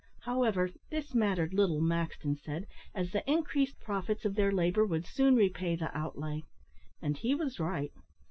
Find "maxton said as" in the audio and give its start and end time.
1.79-3.11